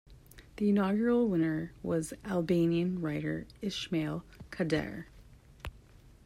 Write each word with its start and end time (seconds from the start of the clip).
The 0.57 0.67
inaugural 0.69 1.27
winner 1.27 1.73
was 1.83 2.11
Albanian 2.25 3.01
writer 3.01 3.45
Ismail 3.61 4.25
Kadare. 4.49 5.05